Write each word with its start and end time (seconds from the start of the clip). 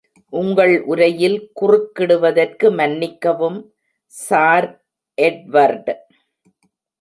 உங்கள் 0.33 0.73
உரையில் 0.83 1.51
குறுக்கிடுவதற்கு 1.53 2.69
மன்னிக்கவும், 2.71 3.59
சார் 4.13 4.67
எட்வர்ட். 5.17 5.93